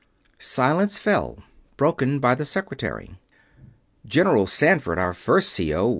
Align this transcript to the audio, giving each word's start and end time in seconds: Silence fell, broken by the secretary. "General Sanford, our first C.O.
Silence 0.39 0.97
fell, 0.97 1.43
broken 1.77 2.17
by 2.19 2.33
the 2.33 2.43
secretary. 2.43 3.19
"General 4.03 4.47
Sanford, 4.47 4.97
our 4.97 5.13
first 5.13 5.49
C.O. 5.49 5.89